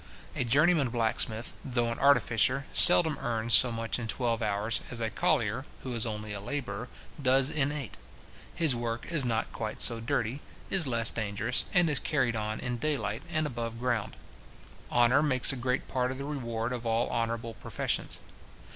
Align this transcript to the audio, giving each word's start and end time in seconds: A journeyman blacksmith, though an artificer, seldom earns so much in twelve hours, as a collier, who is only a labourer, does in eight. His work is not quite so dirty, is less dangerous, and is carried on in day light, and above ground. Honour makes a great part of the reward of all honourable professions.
A 0.35 0.43
journeyman 0.43 0.89
blacksmith, 0.89 1.53
though 1.63 1.91
an 1.91 1.99
artificer, 1.99 2.65
seldom 2.73 3.19
earns 3.19 3.53
so 3.53 3.71
much 3.71 3.99
in 3.99 4.07
twelve 4.07 4.41
hours, 4.41 4.81
as 4.89 4.99
a 4.99 5.11
collier, 5.11 5.63
who 5.83 5.93
is 5.93 6.07
only 6.07 6.33
a 6.33 6.39
labourer, 6.41 6.89
does 7.21 7.51
in 7.51 7.71
eight. 7.71 7.97
His 8.55 8.75
work 8.75 9.05
is 9.11 9.23
not 9.23 9.53
quite 9.53 9.79
so 9.79 9.99
dirty, 9.99 10.41
is 10.71 10.87
less 10.87 11.11
dangerous, 11.11 11.65
and 11.71 11.87
is 11.87 11.99
carried 11.99 12.35
on 12.35 12.59
in 12.59 12.77
day 12.77 12.97
light, 12.97 13.21
and 13.31 13.45
above 13.45 13.77
ground. 13.79 14.17
Honour 14.91 15.21
makes 15.21 15.53
a 15.53 15.55
great 15.55 15.87
part 15.87 16.09
of 16.09 16.17
the 16.17 16.25
reward 16.25 16.73
of 16.73 16.83
all 16.87 17.07
honourable 17.11 17.53
professions. 17.53 18.21